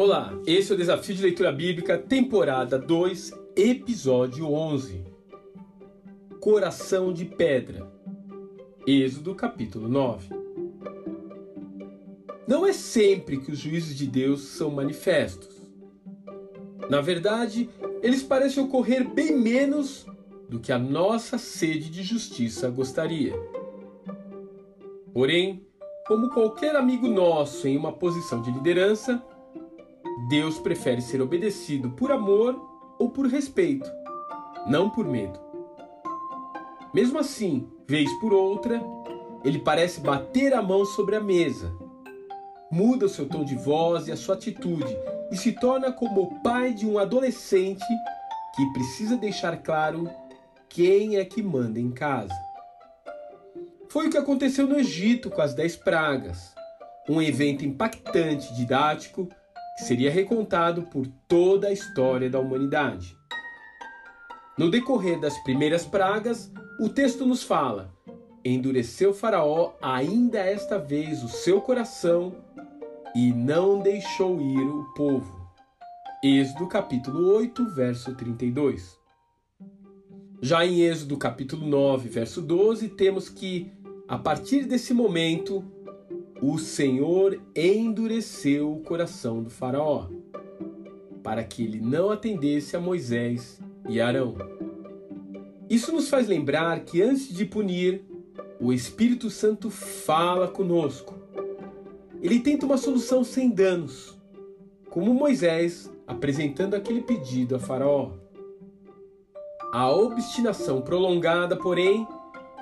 [0.00, 5.04] Olá, esse é o Desafio de Leitura Bíblica, temporada 2, episódio 11.
[6.38, 7.84] Coração de Pedra.
[8.86, 10.28] Êxodo capítulo 9.
[12.46, 15.68] Não é sempre que os juízos de Deus são manifestos.
[16.88, 17.68] Na verdade,
[18.00, 20.06] eles parecem ocorrer bem menos
[20.48, 23.34] do que a nossa sede de justiça gostaria.
[25.12, 25.66] Porém,
[26.06, 29.20] como qualquer amigo nosso em uma posição de liderança,
[30.26, 32.60] Deus prefere ser obedecido por amor
[32.98, 33.88] ou por respeito,
[34.66, 35.38] não por medo.
[36.92, 38.82] Mesmo assim, vez por outra,
[39.44, 41.72] ele parece bater a mão sobre a mesa,
[42.70, 44.96] muda o seu tom de voz e a sua atitude
[45.30, 47.84] e se torna como o pai de um adolescente
[48.56, 50.10] que precisa deixar claro
[50.68, 52.34] quem é que manda em casa.
[53.88, 56.54] Foi o que aconteceu no Egito com as dez pragas,
[57.08, 59.28] um evento impactante, didático
[59.78, 63.16] seria recontado por toda a história da humanidade.
[64.58, 67.94] No decorrer das primeiras pragas, o texto nos fala:
[68.44, 72.34] endureceu Faraó ainda esta vez o seu coração
[73.14, 75.38] e não deixou ir o povo.
[76.22, 78.98] Êxodo capítulo 8, verso 32.
[80.42, 83.72] Já em Êxodo capítulo 9, verso 12, temos que,
[84.08, 85.64] a partir desse momento,
[86.40, 90.08] o Senhor endureceu o coração do Faraó,
[91.22, 94.36] para que ele não atendesse a Moisés e Arão.
[95.68, 98.04] Isso nos faz lembrar que antes de punir,
[98.60, 101.14] o Espírito Santo fala conosco.
[102.22, 104.16] Ele tenta uma solução sem danos,
[104.90, 108.12] como Moisés apresentando aquele pedido a Faraó.
[109.72, 112.06] A obstinação prolongada, porém,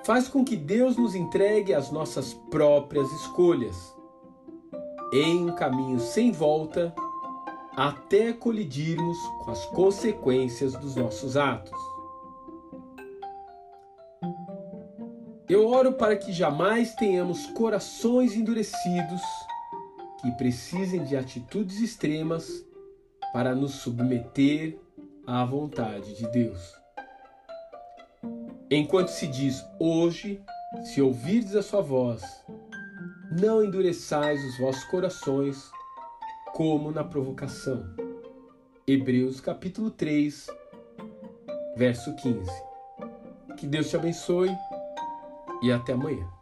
[0.07, 3.93] faz com que Deus nos entregue as nossas próprias escolhas
[5.13, 6.95] em um caminho sem volta
[7.77, 11.77] até colidirmos com as consequências dos nossos atos.
[15.49, 19.23] Eu oro para que jamais tenhamos corações endurecidos
[20.21, 22.65] que precisem de atitudes extremas
[23.33, 24.79] para nos submeter
[25.27, 26.86] à vontade de Deus.
[28.69, 30.43] Enquanto se diz hoje,
[30.83, 32.23] se ouvirdes a sua voz,
[33.31, 35.71] não endureçais os vossos corações
[36.53, 37.85] como na provocação.
[38.85, 40.49] Hebreus capítulo 3,
[41.77, 42.51] verso 15.
[43.57, 44.51] Que Deus te abençoe
[45.63, 46.36] e até amanhã.